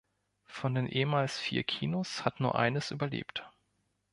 [0.47, 3.47] Von den ehemals vier Kinos hat nur eines überlebt.